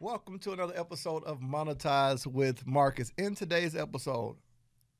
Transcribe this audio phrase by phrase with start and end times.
[0.00, 3.10] Welcome to another episode of Monetize with Marcus.
[3.18, 4.36] In today's episode,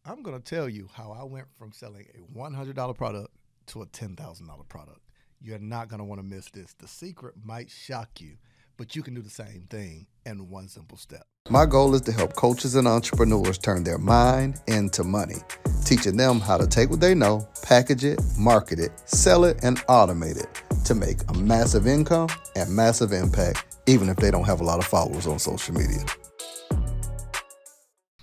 [0.05, 3.29] I'm going to tell you how I went from selling a $100 product
[3.69, 4.99] to a $10,000 product.
[5.41, 6.75] You're not going to want to miss this.
[6.81, 8.39] The secret might shock you,
[8.77, 11.23] but you can do the same thing in one simple step.
[11.49, 15.37] My goal is to help coaches and entrepreneurs turn their mind into money,
[15.85, 19.79] teaching them how to take what they know, package it, market it, sell it, and
[19.87, 24.63] automate it to make a massive income and massive impact even if they don't have
[24.63, 26.05] a lot of followers on social media.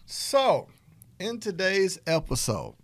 [0.08, 0.67] So,
[1.20, 2.75] in today's episode,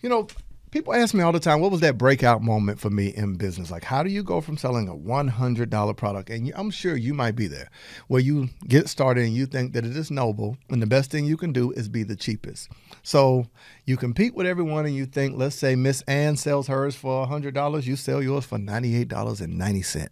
[0.00, 0.26] you know,
[0.74, 3.70] people ask me all the time, what was that breakout moment for me in business?
[3.70, 6.30] Like, how do you go from selling a $100 product?
[6.30, 7.70] And I'm sure you might be there
[8.08, 11.26] where you get started and you think that it is noble and the best thing
[11.26, 12.70] you can do is be the cheapest.
[13.04, 13.46] So
[13.84, 17.86] you compete with everyone and you think, let's say Miss Ann sells hers for $100,
[17.86, 20.08] you sell yours for $98.90.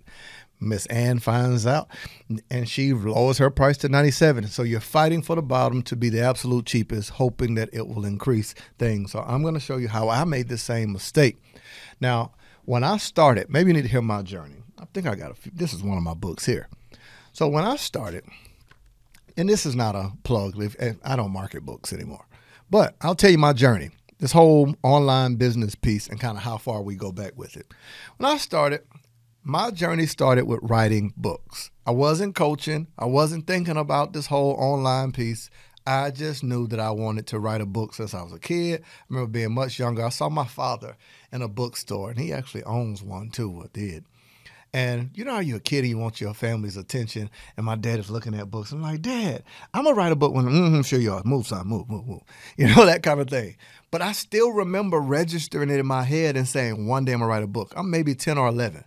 [0.62, 1.88] Miss Ann finds out
[2.50, 4.46] and she lowers her price to 97.
[4.46, 8.04] So you're fighting for the bottom to be the absolute cheapest, hoping that it will
[8.04, 9.12] increase things.
[9.12, 11.42] So I'm going to show you how I made the same mistake.
[12.00, 12.32] Now,
[12.64, 14.62] when I started, maybe you need to hear my journey.
[14.78, 16.68] I think I got a few, this is one of my books here.
[17.32, 18.24] So when I started,
[19.36, 20.54] and this is not a plug,
[21.04, 22.26] I don't market books anymore,
[22.70, 26.56] but I'll tell you my journey this whole online business piece and kind of how
[26.56, 27.66] far we go back with it.
[28.18, 28.82] When I started,
[29.44, 31.70] my journey started with writing books.
[31.84, 35.50] I wasn't coaching, I wasn't thinking about this whole online piece.
[35.84, 38.82] I just knew that I wanted to write a book since I was a kid.
[38.82, 40.04] I remember being much younger.
[40.04, 40.96] I saw my father
[41.32, 44.04] in a bookstore, and he actually owns one too, or did.
[44.72, 47.74] And you know how you're a kid and you want your family's attention, and my
[47.74, 48.70] dad is looking at books.
[48.70, 49.42] I'm like, Dad,
[49.74, 51.22] I'm gonna write a book when mm-hmm, sure you are.
[51.24, 52.22] Move, son, move, move, move.
[52.56, 53.56] You know, that kind of thing.
[53.90, 57.28] But I still remember registering it in my head and saying, one day I'm gonna
[57.28, 57.72] write a book.
[57.76, 58.84] I'm maybe 10 or 11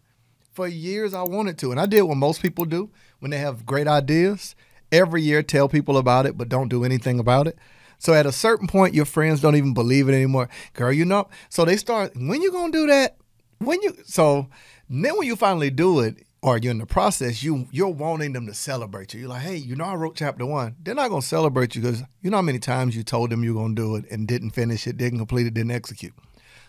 [0.55, 1.71] for years I wanted to.
[1.71, 2.89] And I did what most people do
[3.19, 4.55] when they have great ideas.
[4.91, 7.57] Every year tell people about it, but don't do anything about it.
[7.99, 10.49] So at a certain point, your friends don't even believe it anymore.
[10.73, 11.27] Girl, you know.
[11.49, 13.17] So they start, when you gonna do that?
[13.59, 14.47] When you so
[14.89, 18.45] then when you finally do it, or you're in the process, you you're wanting them
[18.45, 19.21] to celebrate you.
[19.21, 20.75] You're like, hey, you know, I wrote chapter one.
[20.83, 23.55] They're not gonna celebrate you because you know how many times you told them you're
[23.55, 26.13] gonna do it and didn't finish it, didn't complete it, didn't execute.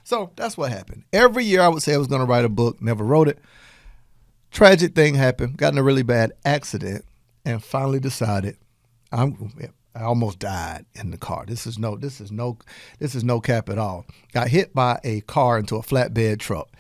[0.02, 1.04] So that's what happened.
[1.12, 3.38] Every year I would say I was gonna write a book, never wrote it
[4.56, 5.58] tragic thing happened.
[5.58, 7.04] Got in a really bad accident,
[7.44, 8.56] and finally decided
[9.12, 9.52] I'm.
[9.94, 11.44] I almost died in the car.
[11.46, 11.96] This is no.
[11.96, 12.58] This is no.
[12.98, 14.06] This is no cap at all.
[14.32, 16.70] Got hit by a car into a flatbed truck,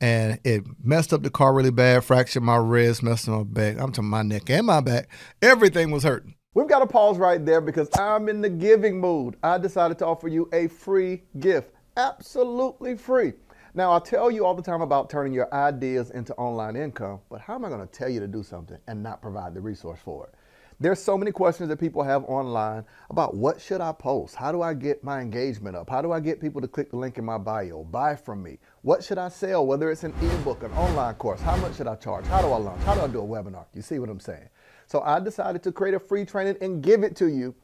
[0.00, 2.02] and it messed up the car really bad.
[2.02, 3.78] Fractured my wrist, messed up my back.
[3.78, 5.08] I'm to my neck and my back.
[5.42, 6.34] Everything was hurting.
[6.54, 9.36] We've got to pause right there because I'm in the giving mood.
[9.42, 13.34] I decided to offer you a free gift, absolutely free.
[13.78, 17.40] Now, I tell you all the time about turning your ideas into online income, but
[17.40, 20.00] how am I going to tell you to do something and not provide the resource
[20.04, 20.34] for it?
[20.80, 24.34] There's so many questions that people have online about what should I post?
[24.34, 25.88] How do I get my engagement up?
[25.88, 28.58] How do I get people to click the link in my bio, buy from me?
[28.82, 29.64] What should I sell?
[29.64, 32.24] Whether it's an ebook, an online course, how much should I charge?
[32.24, 32.82] How do I launch?
[32.82, 33.66] How do I do a webinar?
[33.74, 34.48] You see what I'm saying?
[34.88, 37.54] So I decided to create a free training and give it to you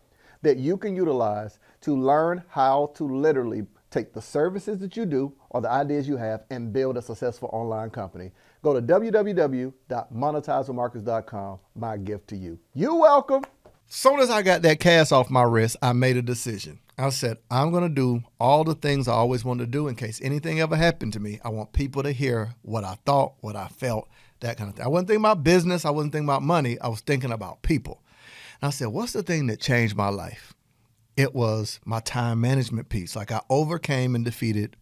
[0.43, 5.33] that you can utilize to learn how to literally take the services that you do
[5.51, 8.33] or the ideas you have and build a successful online company.
[8.63, 11.59] Go to www.monetizewithmarcus.com.
[11.77, 12.59] My gift to you.
[12.75, 13.45] You're welcome.
[13.87, 16.81] Soon as I got that cast off my wrist, I made a decision.
[16.97, 19.95] I said, I'm going to do all the things I always wanted to do in
[19.95, 21.41] case anything ever happened to me.
[21.45, 24.09] I want people to hear what I thought, what I felt,
[24.41, 24.85] that kind of thing.
[24.85, 25.85] I wasn't thinking about business.
[25.85, 26.79] I wasn't thinking about money.
[26.81, 28.01] I was thinking about people.
[28.61, 30.54] And I said, what's the thing that changed my life?
[31.17, 33.17] It was my time management piece.
[33.17, 34.77] Like I overcame and defeated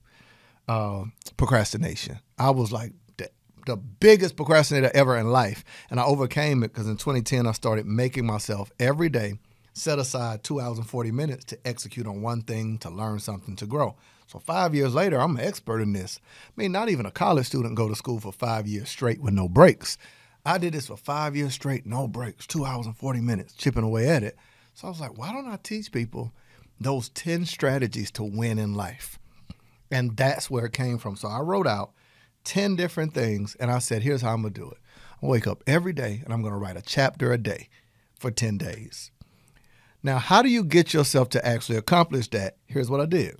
[0.69, 1.05] uh,
[1.37, 2.19] procrastination.
[2.39, 3.31] I was like the,
[3.67, 7.87] the biggest procrastinator ever in life, and I overcame it because in 2010 I started
[7.87, 9.39] making myself every day
[9.75, 13.57] set aside two hours and 40 minutes to execute on one thing, to learn something,
[13.57, 13.97] to grow.
[14.27, 16.21] So five years later, I'm an expert in this.
[16.47, 19.35] I mean, not even a college student go to school for five years straight with
[19.35, 19.99] no breaks.
[20.45, 23.85] I did this for five years straight, no breaks, two hours and 40 minutes, chipping
[23.85, 24.37] away at it.
[24.75, 26.33] So I was like, why don't I teach people
[26.81, 29.19] those 10 strategies to win in life?
[29.91, 31.17] And that's where it came from.
[31.17, 31.93] So I wrote out
[32.45, 34.79] 10 different things and I said, here's how I'm going to do it.
[35.23, 37.69] I wake up every day and I'm going to write a chapter a day
[38.19, 39.11] for 10 days.
[40.03, 42.57] Now, how do you get yourself to actually accomplish that?
[42.67, 43.39] Here's what I did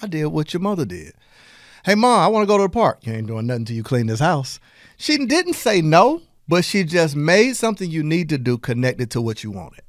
[0.00, 1.12] I did what your mother did.
[1.84, 3.06] Hey, mom, I want to go to the park.
[3.06, 4.58] You ain't doing nothing till you clean this house.
[4.96, 9.20] She didn't say no, but she just made something you need to do connected to
[9.20, 9.82] what you wanted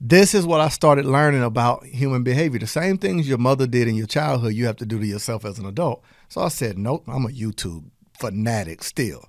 [0.00, 2.60] this is what I started learning about human behavior.
[2.60, 5.44] The same things your mother did in your childhood, you have to do to yourself
[5.44, 6.04] as an adult.
[6.28, 7.84] So I said, nope, I'm a YouTube
[8.18, 9.24] fanatic still.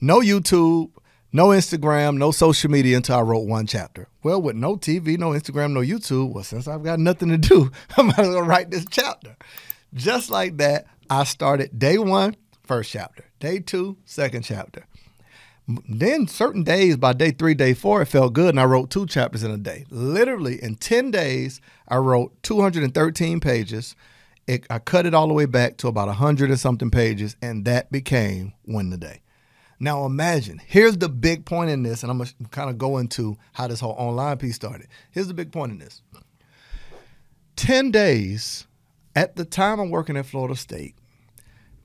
[0.00, 0.90] No YouTube,
[1.36, 4.08] No Instagram, no social media until I wrote one chapter.
[4.22, 7.70] Well, with no TV, no Instagram, no YouTube, well, since I've got nothing to do,
[7.98, 9.36] I'm going to write this chapter.
[9.92, 13.24] Just like that, I started day one, first chapter.
[13.38, 14.86] Day two, second chapter.
[15.68, 19.04] Then certain days, by day three, day four, it felt good, and I wrote two
[19.06, 19.84] chapters in a day.
[19.90, 23.96] Literally in 10 days, I wrote 213 pages.
[24.46, 27.64] It, I cut it all the way back to about 100 and something pages, and
[27.64, 29.22] that became Win the Day.
[29.80, 32.98] Now imagine, here's the big point in this, and I'm going to kind of go
[32.98, 34.86] into how this whole online piece started.
[35.10, 36.00] Here's the big point in this
[37.56, 38.66] 10 days
[39.16, 40.94] at the time I'm working at Florida State,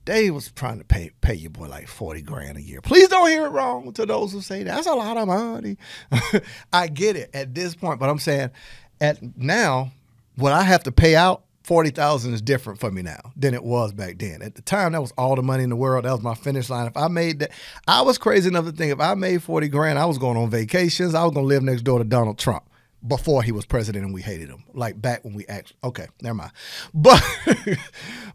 [0.05, 2.81] they was trying to pay pay your boy like 40 grand a year.
[2.81, 5.77] Please don't hear it wrong to those who say that's a lot of money.
[6.73, 8.51] I get it at this point, but I'm saying
[8.99, 9.91] at now,
[10.35, 13.93] what I have to pay out, 40,000 is different for me now than it was
[13.93, 14.41] back then.
[14.41, 16.05] At the time, that was all the money in the world.
[16.05, 16.87] That was my finish line.
[16.87, 17.51] If I made that,
[17.87, 20.49] I was crazy enough to think if I made 40 grand, I was going on
[20.49, 21.13] vacations.
[21.13, 22.63] I was going to live next door to Donald Trump
[23.05, 24.63] before he was president and we hated him.
[24.73, 26.51] Like back when we actually okay, never mind.
[26.93, 27.23] But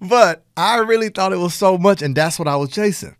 [0.00, 3.16] but I really thought it was so much, and that's what I was chasing.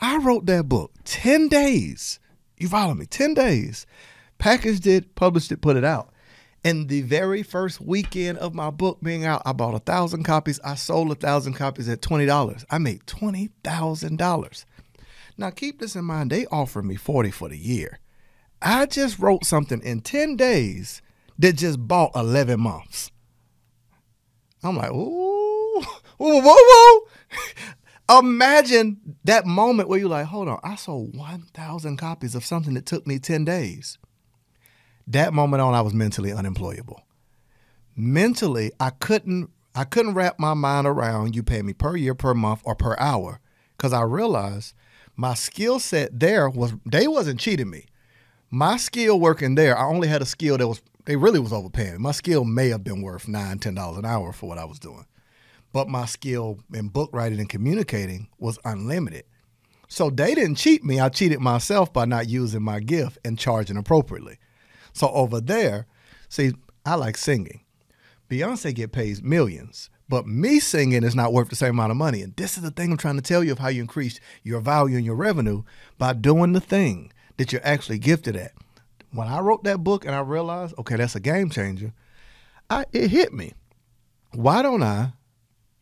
[0.00, 2.18] I wrote that book 10 days.
[2.58, 3.06] You follow me?
[3.06, 3.86] 10 days.
[4.38, 6.12] Packaged it, published it, put it out.
[6.64, 10.58] And the very first weekend of my book being out, I bought a thousand copies.
[10.64, 12.64] I sold a thousand copies at $20.
[12.70, 14.64] I made $20,000.
[15.38, 18.00] Now keep this in mind, they offered me 40 for the year.
[18.66, 21.00] I just wrote something in 10 days
[21.38, 23.12] that just bought 11 months.
[24.60, 25.80] I'm like, ooh,
[26.16, 27.00] whoa, whoa,
[28.08, 28.18] whoa.
[28.18, 32.86] Imagine that moment where you're like, hold on, I sold 1,000 copies of something that
[32.86, 33.98] took me 10 days.
[35.06, 37.00] That moment on, I was mentally unemployable.
[37.94, 42.34] Mentally, I couldn't I couldn't wrap my mind around you pay me per year, per
[42.34, 43.40] month, or per hour,
[43.76, 44.74] because I realized
[45.16, 47.86] my skill set there was they wasn't cheating me
[48.50, 52.00] my skill working there, I only had a skill that was they really was overpaying.
[52.00, 54.78] My skill may have been worth nine, ten dollars an hour for what I was
[54.78, 55.06] doing.
[55.72, 59.24] But my skill in book writing and communicating was unlimited.
[59.88, 60.98] So they didn't cheat me.
[60.98, 64.38] I cheated myself by not using my gift and charging appropriately.
[64.92, 65.86] So over there,
[66.28, 66.52] see,
[66.84, 67.60] I like singing.
[68.28, 72.22] Beyonce get paid millions, but me singing is not worth the same amount of money.
[72.22, 74.60] And this is the thing I'm trying to tell you of how you increase your
[74.60, 75.62] value and your revenue
[75.98, 78.52] by doing the thing that you're actually gifted at.
[79.12, 81.92] When I wrote that book and I realized, okay, that's a game changer,
[82.68, 83.52] I, it hit me.
[84.32, 85.12] Why don't I,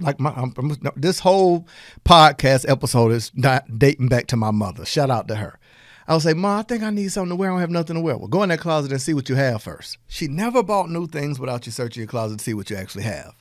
[0.00, 1.66] like my I'm, I'm, this whole
[2.04, 4.84] podcast episode is not dating back to my mother.
[4.84, 5.58] Shout out to her.
[6.06, 7.50] I would say, Ma, I think I need something to wear.
[7.50, 8.18] I don't have nothing to wear.
[8.18, 9.96] Well, go in that closet and see what you have first.
[10.06, 13.04] She never bought new things without you searching your closet to see what you actually
[13.04, 13.32] have.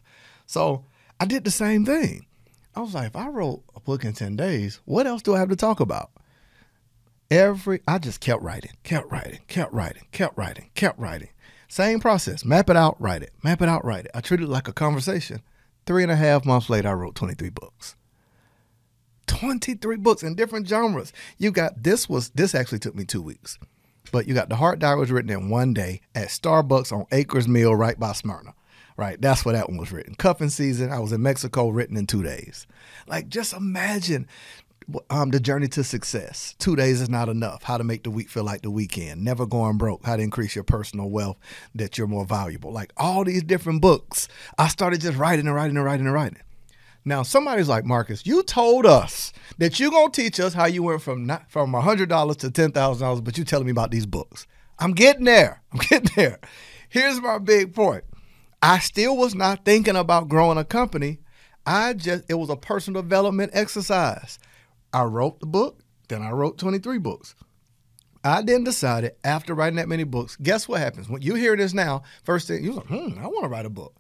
[0.46, 0.86] So
[1.20, 2.26] I did the same thing.
[2.76, 5.40] I was like, if I wrote a book in 10 days, what else do I
[5.40, 6.12] have to talk about?
[7.34, 11.30] Every I just kept writing, kept writing, kept writing, kept writing, kept writing.
[11.68, 12.46] Same process.
[12.46, 13.34] Map it out, write it.
[13.44, 14.12] Map it out, write it.
[14.14, 15.42] I treated it like a conversation.
[15.88, 17.96] Three and a half months later, I wrote 23 books.
[19.26, 21.12] 23 books in different genres.
[21.40, 23.58] You got this was this actually took me two weeks.
[24.12, 27.48] But you got the Heart Diary was written in one day at Starbucks on Akers
[27.48, 28.54] Mill right by Smyrna.
[28.96, 30.14] Right, that's where that one was written.
[30.14, 32.68] Cuffing season, I was in Mexico, written in two days.
[33.08, 34.28] Like, just imagine
[35.10, 36.56] um, the journey to success.
[36.60, 37.64] Two days is not enough.
[37.64, 39.24] How to make the week feel like the weekend.
[39.24, 40.06] Never going broke.
[40.06, 41.38] How to increase your personal wealth
[41.76, 42.72] that you're more valuable.
[42.72, 44.28] Like all these different books.
[44.58, 46.42] I started just writing and writing and writing and writing.
[47.06, 51.02] Now somebody's like Marcus, you told us that you're gonna teach us how you went
[51.02, 54.06] from not, from hundred dollars to ten thousand dollars, but you're telling me about these
[54.06, 54.48] books.
[54.80, 55.62] I'm getting there.
[55.74, 56.40] I'm getting there.
[56.90, 58.04] Here's my big point.
[58.62, 61.20] I still was not thinking about growing a company.
[61.66, 64.40] I just it was a personal development exercise.
[64.94, 67.36] I wrote the book, then I wrote 23 books.
[68.24, 71.10] I then decided after writing that many books, guess what happens?
[71.10, 73.70] When you hear this now, first thing you're like, hmm, I want to write a
[73.70, 73.96] book.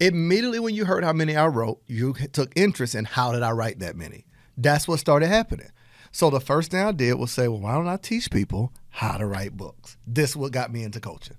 [0.00, 3.50] Immediately when you heard how many I wrote, you took interest in how did I
[3.50, 4.24] write that many.
[4.56, 5.70] That's what started happening.
[6.12, 9.18] So the first thing I did was say, well, why don't I teach people how
[9.18, 9.98] to write books?
[10.06, 11.36] This what got me into coaching.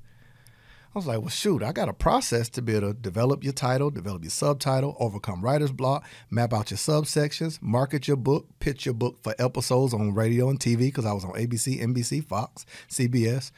[0.96, 3.54] I was like, well, shoot, I got a process to be able to develop your
[3.54, 8.86] title, develop your subtitle, overcome writer's block, map out your subsections, market your book, pitch
[8.86, 12.66] your book for episodes on radio and TV because I was on ABC, NBC, Fox,
[12.90, 13.52] CBS.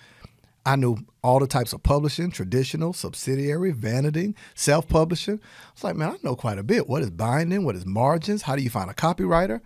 [0.66, 5.40] I knew all the types of publishing, traditional, subsidiary, vanity, self publishing.
[5.40, 6.90] I was like, man, I know quite a bit.
[6.90, 7.64] What is binding?
[7.64, 8.42] What is margins?
[8.42, 9.62] How do you find a copywriter?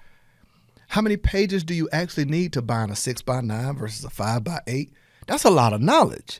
[0.89, 4.10] How many pages do you actually need to bind a six by nine versus a
[4.10, 4.93] five by eight?
[5.25, 6.39] That's a lot of knowledge.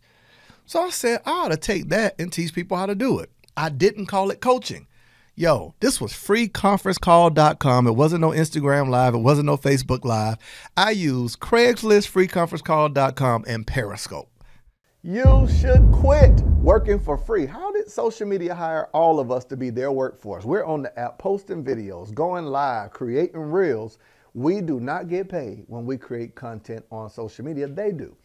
[0.74, 3.30] So I said, I ought to take that and teach people how to do it.
[3.56, 4.88] I didn't call it coaching.
[5.36, 7.86] Yo, this was freeconferencecall.com.
[7.86, 9.14] It wasn't no Instagram live.
[9.14, 10.40] It wasn't no Facebook live.
[10.76, 14.32] I used Craigslist, freeconferencecall.com, and Periscope.
[15.04, 17.46] You should quit working for free.
[17.46, 20.44] How did social media hire all of us to be their workforce?
[20.44, 24.00] We're on the app posting videos, going live, creating reels.
[24.34, 27.68] We do not get paid when we create content on social media.
[27.68, 28.18] They do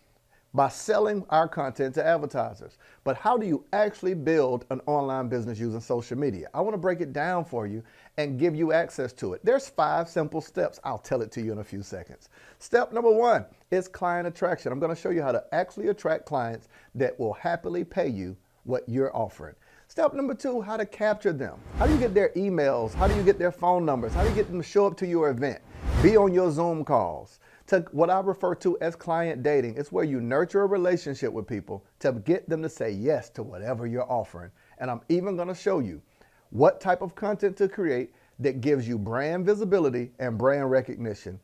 [0.55, 2.79] by selling our content to advertisers.
[3.05, 6.49] But how do you actually build an online business using social media?
[6.55, 7.83] I want to break it down for you
[8.17, 9.45] and give you access to it.
[9.45, 10.81] There's five simple steps.
[10.85, 12.31] I'll tell it to you in a few seconds.
[12.59, 14.73] Step number one is client attraction.
[14.73, 18.37] I'm going to show you how to actually attract clients that will happily pay you
[18.65, 19.55] what you're offering.
[19.87, 21.59] Step number two, how to capture them.
[21.79, 22.93] How do you get their emails?
[22.95, 24.13] How do you get their phone numbers?
[24.13, 25.61] How do you get them to show up to your event?
[26.03, 27.39] Be on your Zoom calls
[27.69, 29.77] to what I refer to as client dating.
[29.77, 33.43] It's where you nurture a relationship with people to get them to say yes to
[33.43, 34.51] whatever you're offering.
[34.79, 36.03] And I'm even going to show you
[36.51, 41.39] what type of content to create that gives you brand visibility and brand recognition.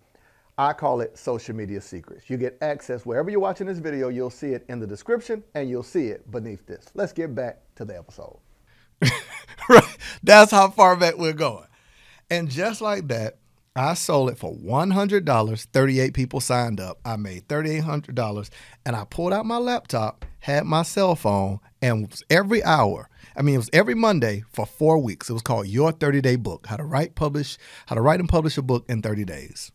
[0.57, 2.31] I call it social media secrets.
[2.31, 5.69] You get access wherever you're watching this video, you'll see it in the description and
[5.69, 6.87] you'll see it beneath this.
[6.95, 8.38] Let's get back to the episode.
[9.69, 9.99] right.
[10.23, 11.66] That's how far back we're going.
[12.31, 13.38] And just like that,
[13.76, 15.66] I sold it for $100.
[15.73, 17.00] 38 people signed up.
[17.04, 18.50] I made $3,800
[18.87, 23.57] and I pulled out my laptop, had my cell phone, and every hour, I mean,
[23.57, 25.28] it was every Monday for four weeks.
[25.28, 28.28] It was called Your 30 Day Book How to Write, Publish, How to Write and
[28.28, 29.73] Publish a Book in 30 Days.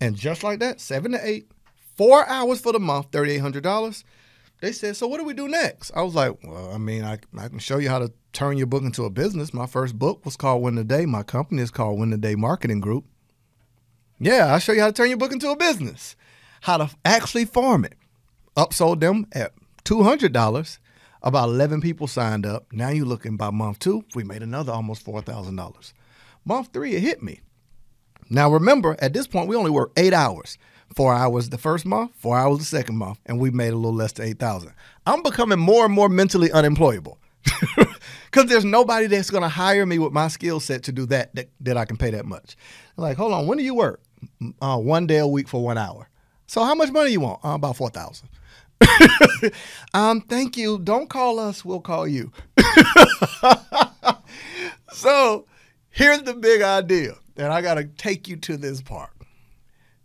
[0.00, 1.50] And just like that, seven to eight,
[1.96, 4.04] four hours for the month, $3,800.
[4.62, 5.90] They said, So what do we do next?
[5.92, 8.68] I was like, Well, I mean, I, I can show you how to turn your
[8.68, 9.52] book into a business.
[9.52, 11.04] My first book was called Win the Day.
[11.04, 13.04] My company is called Win the Day Marketing Group.
[14.20, 16.14] Yeah, I'll show you how to turn your book into a business,
[16.60, 17.94] how to actually farm it.
[18.56, 19.52] Upsold them at
[19.84, 20.78] $200.
[21.24, 22.66] About 11 people signed up.
[22.72, 25.92] Now you're looking by month two, we made another almost $4,000.
[26.44, 27.40] Month three, it hit me.
[28.30, 30.56] Now remember, at this point, we only work eight hours.
[30.94, 33.94] Four hours the first month, four hours the second month, and we made a little
[33.94, 34.72] less than 8,000.
[35.06, 37.18] I'm becoming more and more mentally unemployable.
[38.32, 41.34] because there's nobody that's going to hire me with my skill set to do that,
[41.34, 42.56] that that I can pay that much.
[42.96, 44.00] Like, hold on, when do you work?
[44.60, 46.08] Uh, one day a week for one hour.
[46.46, 47.44] So how much money you want?
[47.44, 48.28] Uh, about four thousand.
[49.94, 50.78] um, thank you.
[50.78, 51.64] Don't call us.
[51.64, 52.32] We'll call you.
[54.92, 55.46] so
[55.90, 59.10] here's the big idea, and I got to take you to this part.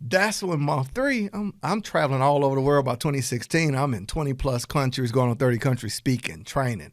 [0.00, 3.74] That's when month three, I'm, I'm traveling all over the world by 2016.
[3.74, 6.92] I'm in 20 plus countries, going on 30 countries, speaking, training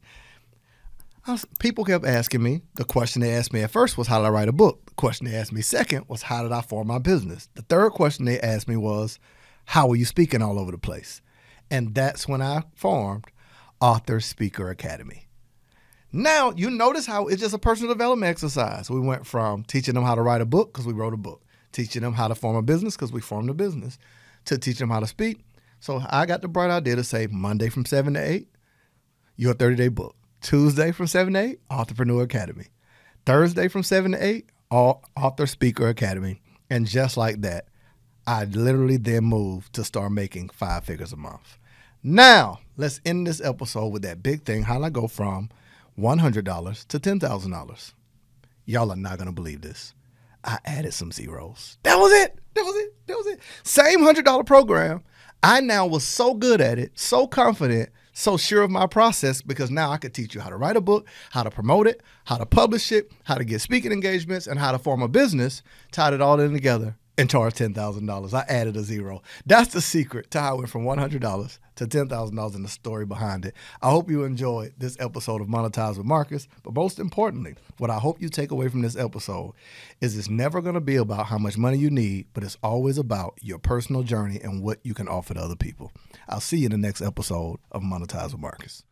[1.27, 2.61] was, people kept asking me.
[2.75, 4.85] The question they asked me at first was, How did I write a book?
[4.85, 7.49] The question they asked me second was, How did I form my business?
[7.55, 9.19] The third question they asked me was,
[9.65, 11.21] How are you speaking all over the place?
[11.71, 13.25] And that's when I formed
[13.81, 15.27] Author Speaker Academy.
[16.11, 18.89] Now, you notice how it's just a personal development exercise.
[18.89, 21.43] We went from teaching them how to write a book because we wrote a book,
[21.75, 23.99] teaching them how to form a business because we formed a business,
[24.45, 25.39] to teach them how to speak.
[25.79, 28.47] So I got the bright idea to say Monday from 7 to 8,
[29.35, 30.15] your 30 day book.
[30.41, 32.67] Tuesday from 7 to 8, Entrepreneur Academy.
[33.25, 36.41] Thursday from 7 to 8, Author Speaker Academy.
[36.69, 37.65] And just like that,
[38.27, 41.57] I literally then moved to start making five figures a month.
[42.01, 45.49] Now, let's end this episode with that big thing how did I go from
[45.97, 47.93] $100 to $10,000.
[48.65, 49.94] Y'all are not going to believe this.
[50.45, 51.77] I added some zeros.
[51.83, 52.39] That was it.
[52.53, 52.93] That was it.
[53.07, 53.39] That was it.
[53.63, 55.03] Same $100 program.
[55.43, 59.69] I now was so good at it, so confident so sure of my process because
[59.69, 62.37] now I could teach you how to write a book, how to promote it, how
[62.37, 65.61] to publish it, how to get speaking engagements, and how to form a business,
[65.91, 68.33] tied it all in together and charge $10,000.
[68.33, 69.21] I added a zero.
[69.45, 73.45] That's the secret to how I went from $100 to $10,000 and the story behind
[73.45, 73.53] it.
[73.81, 76.47] I hope you enjoyed this episode of Monetize with Marcus.
[76.63, 79.53] But most importantly, what I hope you take away from this episode
[80.01, 82.97] is it's never going to be about how much money you need, but it's always
[82.97, 85.91] about your personal journey and what you can offer to other people.
[86.29, 88.83] I'll see you in the next episode of Monetize with Marcus.